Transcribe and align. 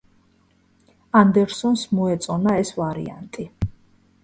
ანდერსონს 1.19 1.85
მოეწონა 1.99 2.57
ეს 2.65 2.75
ვარიანტი. 2.81 3.49